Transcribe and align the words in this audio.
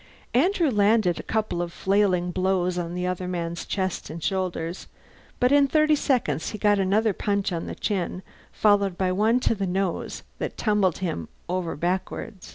Andrew 0.33 0.71
landed 0.71 1.19
a 1.19 1.21
couple 1.21 1.61
of 1.61 1.71
flailing 1.71 2.31
blows 2.31 2.75
on 2.75 2.95
the 2.95 3.05
other 3.05 3.27
man's 3.27 3.67
chest 3.67 4.09
and 4.09 4.23
shoulders, 4.23 4.87
but 5.39 5.51
in 5.51 5.67
thirty 5.67 5.93
seconds 5.93 6.49
he 6.49 6.57
got 6.57 6.79
another 6.79 7.13
punch 7.13 7.51
on 7.53 7.67
the 7.67 7.75
chin 7.75 8.23
followed 8.51 8.97
by 8.97 9.11
one 9.11 9.39
on 9.47 9.55
the 9.57 9.67
nose 9.67 10.23
that 10.39 10.57
tumbled 10.57 10.97
him 11.05 11.29
over 11.47 11.75
backward. 11.75 12.39